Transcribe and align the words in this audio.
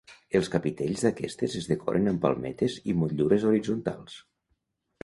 Els 0.37 0.47
capitells 0.53 1.03
d'aquestes 1.07 1.57
es 1.61 1.69
decoren 1.73 2.13
amb 2.13 2.25
palmetes 2.27 2.79
i 2.87 2.97
motllures 3.03 3.47
horitzontals. 3.53 4.19